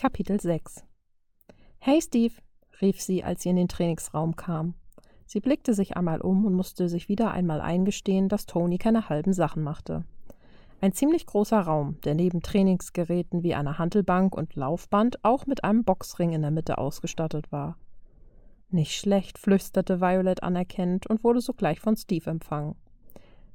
[0.00, 0.84] Kapitel 6
[1.80, 2.34] Hey Steve,
[2.80, 4.74] rief sie, als sie in den Trainingsraum kam.
[5.26, 9.32] Sie blickte sich einmal um und musste sich wieder einmal eingestehen, dass Tony keine halben
[9.32, 10.04] Sachen machte.
[10.80, 15.82] Ein ziemlich großer Raum, der neben Trainingsgeräten wie einer Hantelbank und Laufband auch mit einem
[15.82, 17.76] Boxring in der Mitte ausgestattet war.
[18.70, 22.76] Nicht schlecht, flüsterte Violet anerkennend und wurde sogleich von Steve empfangen.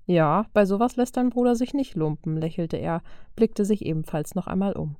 [0.05, 3.01] Ja, bei sowas lässt dein Bruder sich nicht lumpen, lächelte er,
[3.37, 4.97] blickte sich ebenfalls noch einmal um.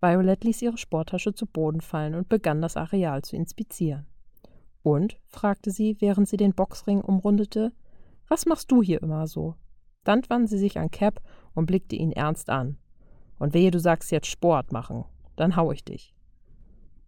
[0.00, 4.06] Violet ließ ihre Sporttasche zu Boden fallen und begann das Areal zu inspizieren.
[4.82, 5.18] Und?
[5.26, 7.72] fragte sie, während sie den Boxring umrundete.
[8.28, 9.56] Was machst du hier immer so?
[10.04, 11.20] Dann wandte sie sich an Cap
[11.54, 12.78] und blickte ihn ernst an.
[13.38, 15.04] Und wehe, du sagst jetzt Sport machen,
[15.36, 16.14] dann hau ich dich.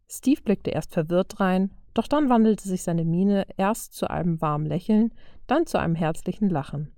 [0.09, 4.66] Steve blickte erst verwirrt rein, doch dann wandelte sich seine Miene erst zu einem warmen
[4.66, 5.15] Lächeln,
[5.47, 6.93] dann zu einem herzlichen Lachen.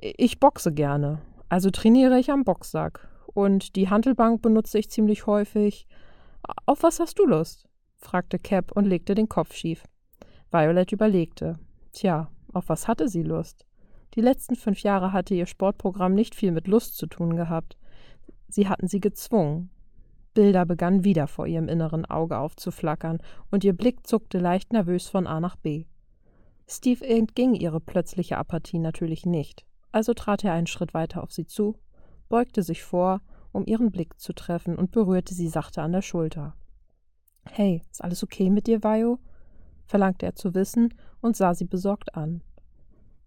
[0.00, 5.86] Ich boxe gerne, also trainiere ich am Boxsack und die Handelbank benutze ich ziemlich häufig.
[6.64, 7.68] Auf was hast du Lust?
[7.96, 9.84] fragte Cap und legte den Kopf schief.
[10.50, 11.58] Violet überlegte.
[11.92, 13.66] Tja, auf was hatte sie Lust?
[14.14, 17.76] Die letzten fünf Jahre hatte ihr Sportprogramm nicht viel mit Lust zu tun gehabt.
[18.48, 19.68] Sie hatten sie gezwungen.
[20.32, 23.18] Bilder begannen wieder vor ihrem inneren Auge aufzuflackern,
[23.50, 25.84] und ihr Blick zuckte leicht nervös von A nach B.
[26.66, 31.46] Steve entging ihre plötzliche Apathie natürlich nicht, also trat er einen Schritt weiter auf sie
[31.46, 31.76] zu
[32.28, 33.20] beugte sich vor,
[33.52, 36.54] um ihren Blick zu treffen und berührte sie sachte an der Schulter.
[37.50, 39.18] Hey, ist alles okay mit dir, Vajo?
[39.86, 42.42] verlangte er zu wissen und sah sie besorgt an.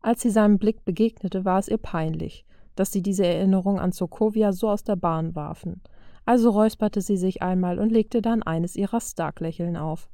[0.02, 4.54] Als sie seinem Blick begegnete, war es ihr peinlich, dass sie diese Erinnerung an Sokovia
[4.54, 5.82] so aus der Bahn warfen.
[6.26, 10.10] Also räusperte sie sich einmal und legte dann eines ihrer Stark-Lächeln auf.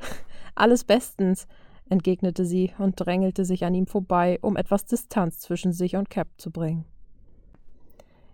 [0.54, 1.46] Alles bestens,
[1.88, 6.28] entgegnete sie und drängelte sich an ihm vorbei, um etwas Distanz zwischen sich und Cap
[6.38, 6.84] zu bringen.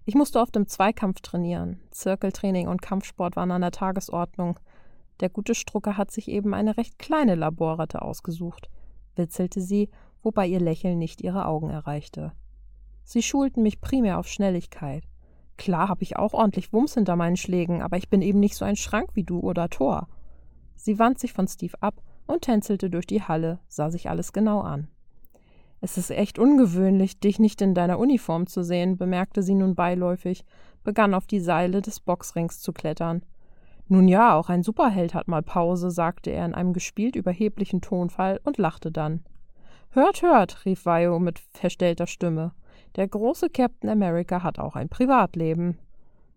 [0.09, 1.81] Ich musste oft im Zweikampf trainieren.
[1.91, 4.61] Zirkeltraining und Kampfsport waren an der Tagesordnung.
[5.19, 8.71] Der gute Strucker hat sich eben eine recht kleine Laborratte ausgesucht,
[9.17, 9.91] witzelte sie,
[10.23, 12.33] wobei ihr Lächeln nicht ihre Augen erreichte.
[13.03, 15.03] Sie schulten mich primär auf Schnelligkeit.
[15.57, 18.65] Klar habe ich auch ordentlich Wumms hinter meinen Schlägen, aber ich bin eben nicht so
[18.65, 20.07] ein Schrank wie du oder Thor.
[20.77, 24.61] Sie wand sich von Steve ab und tänzelte durch die Halle, sah sich alles genau
[24.61, 24.87] an.
[25.87, 30.45] Es ist echt ungewöhnlich, dich nicht in deiner Uniform zu sehen, bemerkte sie nun beiläufig,
[30.83, 33.23] begann auf die Seile des Boxrings zu klettern.
[33.87, 38.41] Nun ja, auch ein Superheld hat mal Pause, sagte er in einem gespielt überheblichen Tonfall
[38.43, 39.21] und lachte dann.
[39.91, 42.51] Hört, hört, rief Vio mit verstellter Stimme.
[42.97, 45.79] Der große Captain America hat auch ein Privatleben.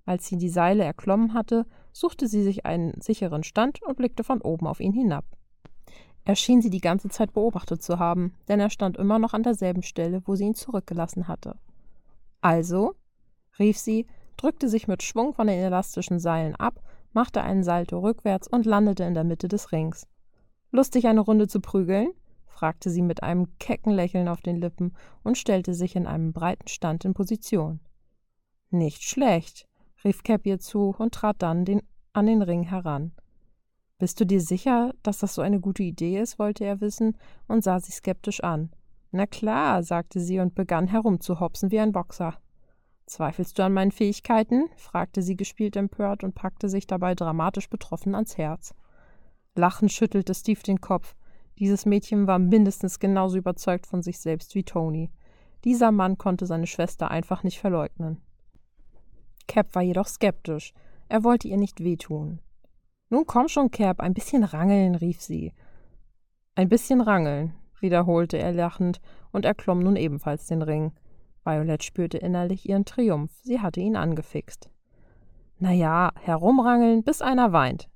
[0.05, 4.41] Als sie die Seile erklommen hatte, suchte sie sich einen sicheren Stand und blickte von
[4.41, 5.25] oben auf ihn hinab.
[6.25, 9.43] Er schien sie die ganze Zeit beobachtet zu haben, denn er stand immer noch an
[9.43, 11.55] derselben Stelle, wo sie ihn zurückgelassen hatte.
[12.41, 12.95] Also?
[13.57, 14.05] rief sie,
[14.37, 16.81] drückte sich mit Schwung von den elastischen Seilen ab,
[17.13, 20.07] machte einen Salto rückwärts und landete in der Mitte des Rings.
[20.71, 22.11] Lustig, eine Runde zu prügeln?
[22.45, 24.93] fragte sie mit einem kecken Lächeln auf den Lippen
[25.23, 27.79] und stellte sich in einem breiten Stand in Position.
[28.69, 29.67] Nicht schlecht,
[30.03, 31.81] rief Cap ihr zu und trat dann den,
[32.13, 33.13] an den Ring heran.
[33.99, 36.39] Bist du dir sicher, dass das so eine gute Idee ist?
[36.39, 37.17] wollte er wissen
[37.47, 38.71] und sah sie skeptisch an.
[39.11, 42.37] Na klar, sagte sie und begann herumzuhopsen wie ein Boxer.
[43.05, 44.69] Zweifelst du an meinen Fähigkeiten?
[44.77, 48.73] fragte sie gespielt empört und packte sich dabei dramatisch betroffen ans Herz.
[49.55, 51.15] Lachend schüttelte Steve den Kopf.
[51.57, 55.11] Dieses Mädchen war mindestens genauso überzeugt von sich selbst wie Tony.
[55.65, 58.21] Dieser Mann konnte seine Schwester einfach nicht verleugnen.
[59.47, 60.73] Cap war jedoch skeptisch.
[61.09, 62.39] Er wollte ihr nicht wehtun.
[63.09, 65.53] Nun komm schon, Cap, ein bisschen rangeln, rief sie.
[66.55, 70.91] Ein bisschen rangeln, wiederholte er lachend und erklomm nun ebenfalls den Ring.
[71.43, 74.69] Violet spürte innerlich ihren Triumph, sie hatte ihn angefixt.
[75.57, 77.89] Na ja, herumrangeln, bis einer weint.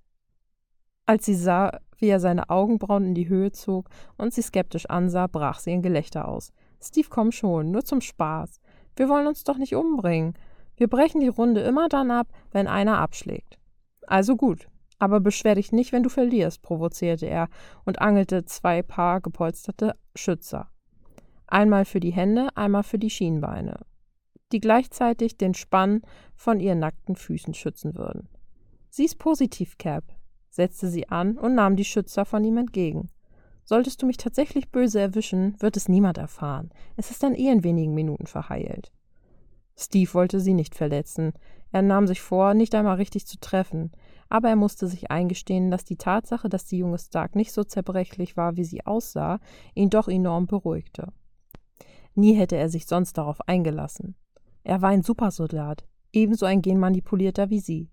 [1.05, 5.27] Als sie sah, wie er seine Augenbrauen in die Höhe zog und sie skeptisch ansah,
[5.27, 6.51] brach sie in Gelächter aus.
[6.81, 8.59] Steve, komm schon, nur zum Spaß.
[8.95, 10.33] Wir wollen uns doch nicht umbringen.
[10.75, 13.57] Wir brechen die Runde immer dann ab, wenn einer abschlägt.
[14.07, 14.67] Also gut,
[15.03, 17.49] aber beschwer dich nicht, wenn du verlierst, provozierte er
[17.83, 20.69] und angelte zwei Paar gepolsterte Schützer.
[21.45, 23.81] Einmal für die Hände, einmal für die Schienbeine,
[24.53, 26.01] die gleichzeitig den Spann
[26.35, 28.29] von ihren nackten Füßen schützen würden.
[28.89, 30.05] Sieh's positiv, Cap,
[30.49, 33.09] setzte sie an und nahm die Schützer von ihm entgegen.
[33.65, 36.69] Solltest du mich tatsächlich böse erwischen, wird es niemand erfahren.
[36.95, 38.93] Es ist dann eh in wenigen Minuten verheilt.
[39.75, 41.33] Steve wollte sie nicht verletzen.
[41.73, 43.91] Er nahm sich vor, nicht einmal richtig zu treffen
[44.33, 48.35] aber er musste sich eingestehen, dass die Tatsache, dass die junge Stark nicht so zerbrechlich
[48.35, 49.39] war, wie sie aussah,
[49.75, 51.13] ihn doch enorm beruhigte.
[52.15, 54.15] Nie hätte er sich sonst darauf eingelassen.
[54.63, 57.91] Er war ein Supersoldat, ebenso ein Genmanipulierter wie sie.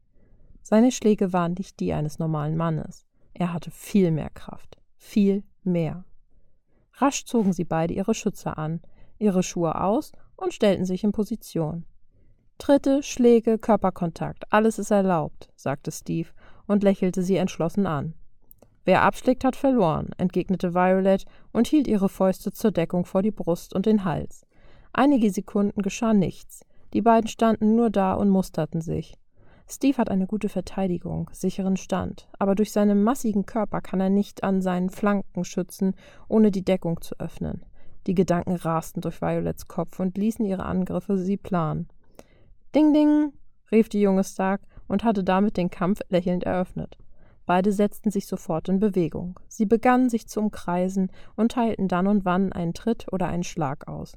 [0.62, 3.04] Seine Schläge waren nicht die eines normalen Mannes.
[3.34, 4.78] Er hatte viel mehr Kraft.
[4.96, 6.06] Viel mehr.
[6.94, 8.80] Rasch zogen sie beide ihre Schütze an,
[9.18, 11.84] ihre Schuhe aus und stellten sich in Position.
[12.60, 16.28] Tritte, Schläge, Körperkontakt, alles ist erlaubt, sagte Steve
[16.66, 18.12] und lächelte sie entschlossen an.
[18.84, 23.74] Wer abschlägt, hat verloren, entgegnete Violet und hielt ihre Fäuste zur Deckung vor die Brust
[23.74, 24.44] und den Hals.
[24.92, 26.60] Einige Sekunden geschah nichts.
[26.92, 29.14] Die beiden standen nur da und musterten sich.
[29.66, 34.44] Steve hat eine gute Verteidigung, sicheren Stand, aber durch seinen massigen Körper kann er nicht
[34.44, 35.94] an seinen Flanken schützen,
[36.28, 37.64] ohne die Deckung zu öffnen.
[38.06, 41.88] Die Gedanken rasten durch Violets Kopf und ließen ihre Angriffe sie planen.
[42.74, 43.32] Ding, ding,
[43.72, 46.98] rief die junge Stark und hatte damit den Kampf lächelnd eröffnet.
[47.46, 49.40] Beide setzten sich sofort in Bewegung.
[49.48, 53.88] Sie begannen sich zu umkreisen und teilten dann und wann einen Tritt oder einen Schlag
[53.88, 54.16] aus.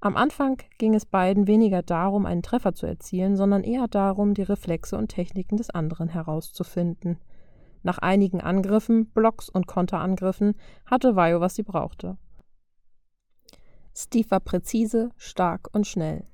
[0.00, 4.42] Am Anfang ging es beiden weniger darum, einen Treffer zu erzielen, sondern eher darum, die
[4.42, 7.18] Reflexe und Techniken des anderen herauszufinden.
[7.82, 10.54] Nach einigen Angriffen, Blocks und Konterangriffen
[10.86, 12.16] hatte Vajo, was sie brauchte.
[13.96, 16.24] Steve war präzise, stark und schnell.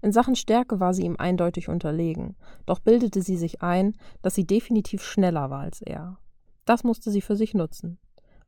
[0.00, 2.36] In Sachen Stärke war sie ihm eindeutig unterlegen,
[2.66, 6.18] doch bildete sie sich ein, dass sie definitiv schneller war als er.
[6.64, 7.98] Das musste sie für sich nutzen.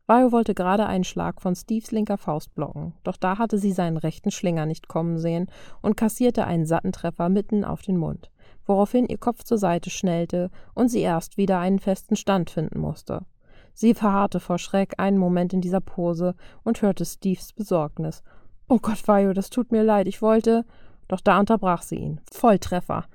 [0.07, 3.97] Vajo wollte gerade einen Schlag von Steves linker Faust blocken, doch da hatte sie seinen
[3.97, 5.51] rechten Schlinger nicht kommen sehen
[5.81, 8.31] und kassierte einen satten Treffer mitten auf den Mund,
[8.67, 13.25] woraufhin ihr Kopf zur Seite schnellte und sie erst wieder einen festen Stand finden musste.
[13.73, 18.23] Sie verharrte vor Schreck einen Moment in dieser Pose und hörte Steves Besorgnis.
[18.69, 20.65] Oh Gott, Vajo, das tut mir leid, ich wollte.
[21.09, 22.21] Doch da unterbrach sie ihn.
[22.31, 23.07] Volltreffer,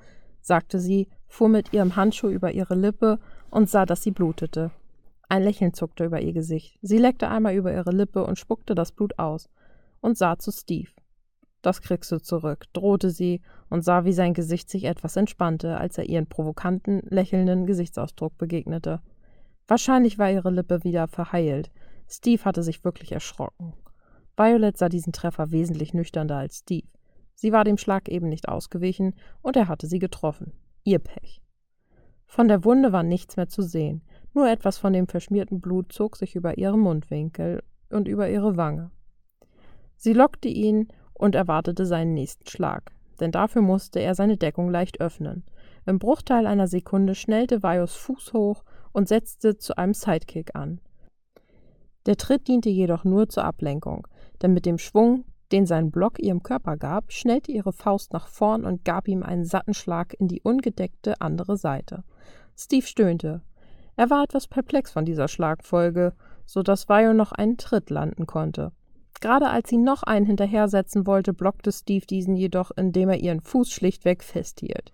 [0.42, 3.20] sagte sie, fuhr mit ihrem Handschuh über ihre Lippe
[3.50, 4.72] und sah, dass sie blutete.
[5.28, 6.80] Ein Lächeln zuckte über ihr Gesicht.
[6.82, 9.50] Sie leckte einmal über ihre Lippe und spuckte das Blut aus
[10.02, 10.90] und sah zu Steve.
[11.62, 15.98] Das kriegst du zurück, drohte sie und sah, wie sein Gesicht sich etwas entspannte, als
[15.98, 19.02] er ihren provokanten, lächelnden Gesichtsausdruck begegnete.
[19.68, 21.70] Wahrscheinlich war ihre Lippe wieder verheilt.
[22.08, 23.74] Steve hatte sich wirklich erschrocken.
[24.36, 26.88] Violet sah diesen Treffer wesentlich nüchterner als Steve.
[27.40, 30.52] Sie war dem Schlag eben nicht ausgewichen und er hatte sie getroffen.
[30.84, 31.42] Ihr Pech.
[32.26, 34.02] Von der Wunde war nichts mehr zu sehen.
[34.34, 38.92] Nur etwas von dem verschmierten Blut zog sich über ihren Mundwinkel und über ihre Wange.
[39.96, 42.92] Sie lockte ihn und erwartete seinen nächsten Schlag,
[43.22, 45.46] denn dafür musste er seine Deckung leicht öffnen.
[45.86, 50.82] Im Bruchteil einer Sekunde schnellte Vajos Fuß hoch und setzte zu einem Sidekick an.
[52.06, 54.08] Der Tritt diente jedoch nur zur Ablenkung,
[54.42, 58.66] denn mit dem Schwung, den sein Block ihrem Körper gab, schnellte ihre Faust nach vorn
[58.66, 62.04] und gab ihm einen satten Schlag in die ungedeckte andere Seite.
[62.56, 63.42] Steve stöhnte.
[63.96, 66.14] Er war etwas perplex von dieser Schlagfolge,
[66.46, 68.72] so dass Vio noch einen Tritt landen konnte.
[69.22, 73.72] Gerade als sie noch einen hinterhersetzen wollte, blockte Steve diesen jedoch, indem er ihren Fuß
[73.72, 74.92] schlichtweg festhielt.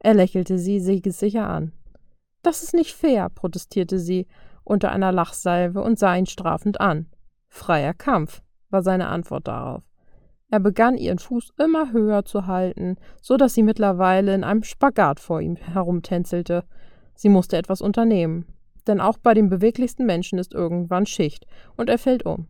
[0.00, 1.72] Er lächelte sie sicher an.
[2.42, 4.26] Das ist nicht fair, protestierte sie
[4.64, 7.06] unter einer Lachsalve und sah ihn strafend an.
[7.48, 9.82] Freier Kampf, war seine Antwort darauf.
[10.50, 15.20] Er begann ihren Fuß immer höher zu halten, so dass sie mittlerweile in einem Spagat
[15.20, 16.64] vor ihm herumtänzelte.
[17.14, 18.46] Sie musste etwas unternehmen,
[18.86, 22.48] denn auch bei dem beweglichsten Menschen ist irgendwann Schicht und er fällt um.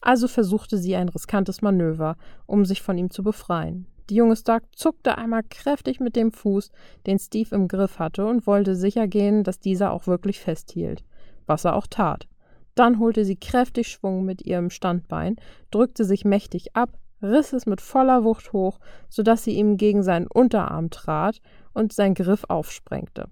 [0.00, 2.16] Also versuchte sie ein riskantes Manöver,
[2.46, 3.86] um sich von ihm zu befreien.
[4.10, 6.72] Die junge Stark zuckte einmal kräftig mit dem Fuß,
[7.06, 11.04] den Steve im Griff hatte, und wollte sicher gehen, dass dieser auch wirklich festhielt,
[11.46, 12.26] was er auch tat.
[12.74, 15.36] Dann holte sie kräftig Schwung mit ihrem Standbein,
[15.70, 20.02] drückte sich mächtig ab, riss es mit voller Wucht hoch, so dass sie ihm gegen
[20.02, 21.40] seinen Unterarm trat
[21.74, 23.28] und sein Griff aufsprengte.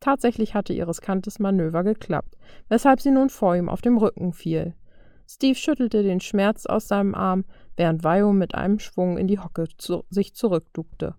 [0.00, 2.36] Tatsächlich hatte ihr riskantes Manöver geklappt,
[2.68, 4.74] weshalb sie nun vor ihm auf dem Rücken fiel.
[5.28, 7.44] Steve schüttelte den Schmerz aus seinem Arm,
[7.76, 11.14] während Vio mit einem Schwung in die Hocke zu sich zurückduckte.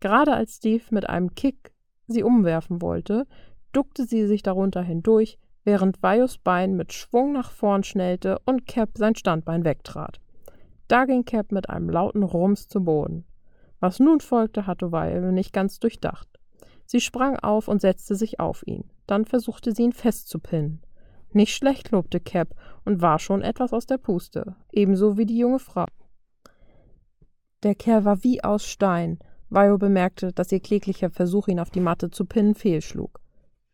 [0.00, 1.72] Gerade als Steve mit einem Kick
[2.06, 3.26] sie umwerfen wollte,
[3.72, 8.90] duckte sie sich darunter hindurch, während Vios Bein mit Schwung nach vorn schnellte und Cap
[8.96, 10.20] sein Standbein wegtrat.
[10.88, 13.24] Da ging Cap mit einem lauten Rums zu Boden.
[13.80, 16.28] Was nun folgte, hatte Vio nicht ganz durchdacht.
[16.86, 18.84] Sie sprang auf und setzte sich auf ihn.
[19.06, 20.82] Dann versuchte sie ihn festzupinnen.
[21.32, 22.54] Nicht schlecht, lobte Cap
[22.84, 25.86] und war schon etwas aus der Puste, ebenso wie die junge Frau.
[27.62, 29.18] Der Kerl war wie aus Stein.
[29.50, 33.20] Vio bemerkte, dass ihr kläglicher Versuch, ihn auf die Matte zu pinnen, fehlschlug.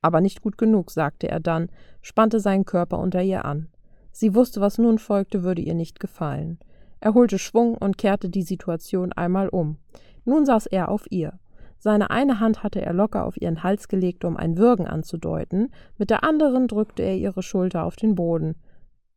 [0.02, 1.69] Aber nicht gut genug, sagte er dann,
[2.02, 3.69] spannte seinen Körper unter ihr an.
[4.12, 6.59] Sie wusste, was nun folgte, würde ihr nicht gefallen.
[7.00, 9.78] Er holte Schwung und kehrte die Situation einmal um.
[10.25, 11.38] Nun saß er auf ihr.
[11.78, 16.11] Seine eine Hand hatte er locker auf ihren Hals gelegt, um ein Würgen anzudeuten, mit
[16.11, 18.57] der anderen drückte er ihre Schulter auf den Boden.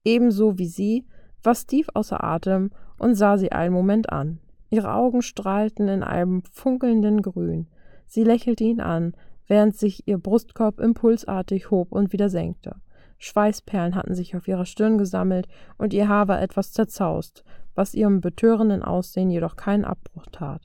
[0.06, 1.06] Ebenso wie sie
[1.44, 4.40] war Steve außer Atem und sah sie einen Moment an.
[4.70, 7.68] Ihre Augen strahlten in einem funkelnden Grün.
[8.08, 9.14] Sie lächelte ihn an,
[9.54, 12.78] während sich ihr Brustkorb impulsartig hob und wieder senkte.
[13.20, 17.44] Schweißperlen hatten sich auf ihrer Stirn gesammelt und ihr Haar war etwas zerzaust,
[17.76, 20.64] was ihrem betörenden Aussehen jedoch keinen Abbruch tat.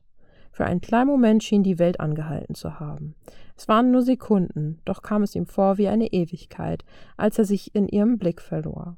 [0.52, 3.14] Für einen kleinen Moment schien die Welt angehalten zu haben.
[3.58, 6.82] Es waren nur Sekunden, doch kam es ihm vor wie eine Ewigkeit,
[7.18, 8.96] als er sich in ihrem Blick verlor.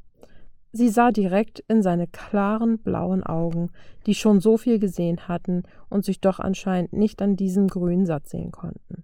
[0.71, 3.71] Sie sah direkt in seine klaren blauen Augen,
[4.07, 8.31] die schon so viel gesehen hatten und sich doch anscheinend nicht an diesem grünen Satz
[8.31, 9.03] sehen konnten.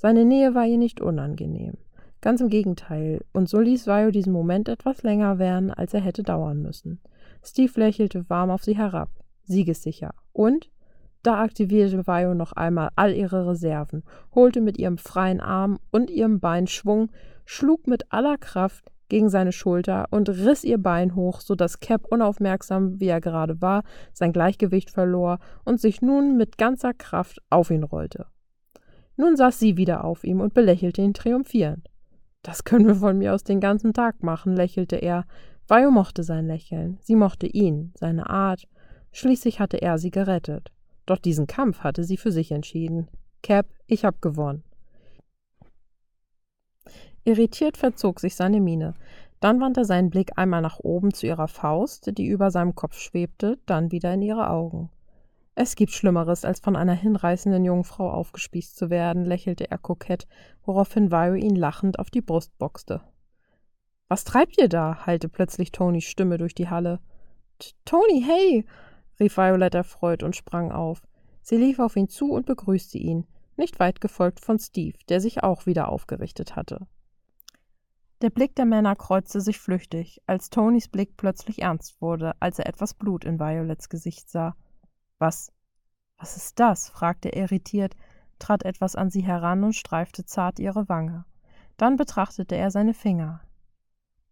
[0.00, 1.74] Seine Nähe war ihr nicht unangenehm.
[2.20, 6.22] Ganz im Gegenteil, und so ließ Vio diesen Moment etwas länger werden, als er hätte
[6.22, 7.00] dauern müssen.
[7.44, 9.10] Steve lächelte warm auf sie herab,
[9.42, 10.14] siegessicher.
[10.32, 10.70] Und?
[11.24, 16.38] Da aktivierte Vio noch einmal all ihre Reserven, holte mit ihrem freien Arm und ihrem
[16.38, 17.10] Bein Schwung,
[17.44, 22.06] schlug mit aller Kraft gegen seine Schulter und riss ihr Bein hoch, so dass Cap,
[22.08, 27.72] unaufmerksam wie er gerade war, sein Gleichgewicht verlor und sich nun mit ganzer Kraft auf
[27.72, 28.26] ihn rollte.
[29.18, 31.90] Nun saß sie wieder auf ihm und belächelte ihn triumphierend.
[32.42, 35.26] Das können wir von mir aus den ganzen Tag machen, lächelte er.
[35.66, 38.68] Vio mochte sein Lächeln, sie mochte ihn, seine Art.
[39.10, 40.70] Schließlich hatte er sie gerettet.
[41.04, 43.08] Doch diesen Kampf hatte sie für sich entschieden.
[43.42, 44.62] Cap, ich hab gewonnen.
[47.24, 48.94] Irritiert verzog sich seine Miene.
[49.40, 52.96] Dann wandte er seinen Blick einmal nach oben zu ihrer Faust, die über seinem Kopf
[53.00, 54.90] schwebte, dann wieder in ihre Augen.
[55.60, 60.28] Es gibt Schlimmeres, als von einer hinreißenden Jungfrau aufgespießt zu werden, lächelte er kokett,
[60.62, 63.00] woraufhin Vio ihn lachend auf die Brust boxte.
[64.06, 65.04] Was treibt ihr da?
[65.04, 67.00] hallte plötzlich Tonys Stimme durch die Halle.
[67.84, 68.66] Tony, hey!
[69.18, 71.02] rief Violet erfreut und sprang auf.
[71.42, 75.42] Sie lief auf ihn zu und begrüßte ihn, nicht weit gefolgt von Steve, der sich
[75.42, 76.86] auch wieder aufgerichtet hatte.
[78.22, 82.68] Der Blick der Männer kreuzte sich flüchtig, als Tonys Blick plötzlich ernst wurde, als er
[82.68, 84.54] etwas Blut in Violets Gesicht sah.
[85.18, 85.52] Was?
[86.18, 86.88] Was ist das?
[86.88, 87.94] fragte er irritiert,
[88.38, 91.24] trat etwas an sie heran und streifte zart ihre Wange.
[91.76, 93.40] Dann betrachtete er seine Finger.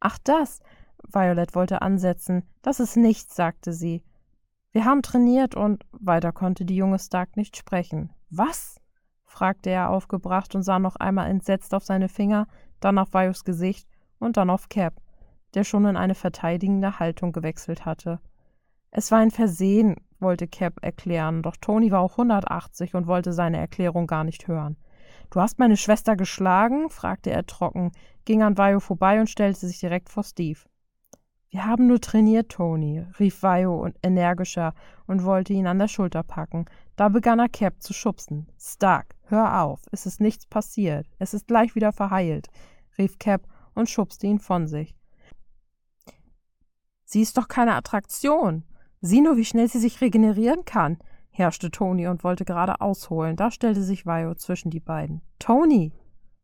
[0.01, 0.61] Ach, das!
[1.03, 2.43] Violet wollte ansetzen.
[2.63, 4.03] Das ist nichts, sagte sie.
[4.73, 8.13] Wir haben trainiert und weiter konnte die junge Stark nicht sprechen.
[8.31, 8.81] Was?
[9.25, 12.47] fragte er aufgebracht und sah noch einmal entsetzt auf seine Finger,
[12.81, 13.89] dann auf Vajos Gesicht
[14.19, 14.95] und dann auf Cap,
[15.55, 18.21] der schon in eine verteidigende Haltung gewechselt hatte.
[18.91, 23.59] Es war ein Versehen, wollte Cap erklären, doch Tony war auch 180 und wollte seine
[23.59, 24.77] Erklärung gar nicht hören.
[25.31, 26.91] Du hast meine Schwester geschlagen?
[26.91, 27.93] fragte er trocken,
[28.25, 30.61] ging an Vajo vorbei und stellte sich direkt vor Steve.
[31.49, 34.75] Wir haben nur trainiert, Tony, rief Vajo energischer
[35.07, 36.67] und wollte ihn an der Schulter packen.
[36.97, 38.49] Da begann er Cap zu schubsen.
[38.59, 42.49] Stark, hör auf, es ist nichts passiert, es ist gleich wieder verheilt,
[42.99, 44.97] rief Cap und schubste ihn von sich.
[47.05, 48.65] Sie ist doch keine Attraktion.
[49.01, 50.99] Sieh nur, wie schnell sie sich regenerieren kann,
[51.31, 53.37] herrschte Toni und wollte gerade ausholen.
[53.37, 55.23] Da stellte sich Vio zwischen die beiden.
[55.39, 55.93] Toni!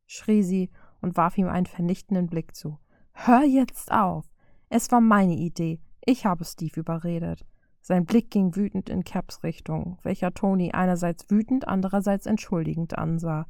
[0.07, 2.79] schrie sie und warf ihm einen vernichtenden Blick zu.
[3.13, 4.27] Hör jetzt auf!
[4.69, 5.81] Es war meine Idee.
[6.05, 7.45] Ich habe Steve überredet.
[7.81, 13.47] Sein Blick ging wütend in Caps Richtung, welcher Toni einerseits wütend, andererseits entschuldigend ansah.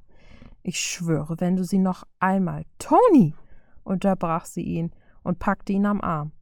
[0.62, 2.64] Ich schwöre, wenn du sie noch einmal.
[2.78, 3.34] Toni!
[3.84, 4.92] unterbrach sie ihn
[5.22, 6.32] und packte ihn am Arm.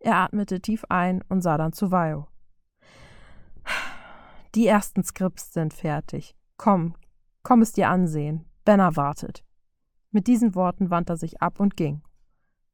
[0.00, 2.26] Er atmete tief ein und sah dann zu Vio.
[4.54, 6.34] Die ersten Skripts sind fertig.
[6.56, 6.96] Komm,
[7.42, 8.46] komm es dir ansehen.
[8.64, 9.44] Benner wartet.
[10.10, 12.02] Mit diesen Worten wandte er sich ab und ging.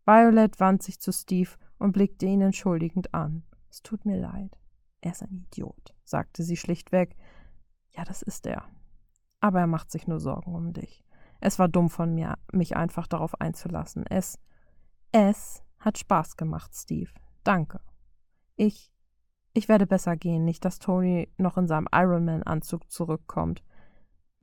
[0.06, 3.42] Violet wandte sich zu Steve und blickte ihn entschuldigend an.
[3.68, 4.56] Es tut mir leid.
[5.00, 7.16] Er ist ein Idiot, sagte sie schlichtweg.
[7.90, 8.64] Ja, das ist er.
[9.40, 11.04] Aber er macht sich nur Sorgen um dich.
[11.40, 14.06] Es war dumm von mir, mich einfach darauf einzulassen.
[14.06, 14.38] Es,
[15.12, 17.10] es hat Spaß gemacht, Steve.
[17.44, 17.80] Danke.
[18.56, 18.92] Ich.
[19.54, 23.62] Ich werde besser gehen, nicht, dass Tony noch in seinem Ironman-Anzug zurückkommt.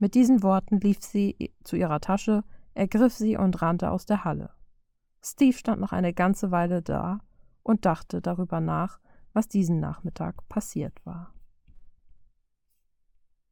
[0.00, 4.50] Mit diesen Worten lief sie zu ihrer Tasche, ergriff sie und rannte aus der Halle.
[5.22, 7.20] Steve stand noch eine ganze Weile da
[7.62, 8.98] und dachte darüber nach,
[9.32, 11.33] was diesen Nachmittag passiert war.